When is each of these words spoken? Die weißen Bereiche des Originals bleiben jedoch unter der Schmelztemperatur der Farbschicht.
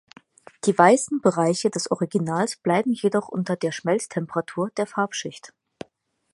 Die 0.65 0.75
weißen 0.75 1.21
Bereiche 1.21 1.69
des 1.69 1.91
Originals 1.91 2.55
bleiben 2.57 2.91
jedoch 2.91 3.27
unter 3.27 3.55
der 3.55 3.71
Schmelztemperatur 3.71 4.71
der 4.75 4.87
Farbschicht. 4.87 5.53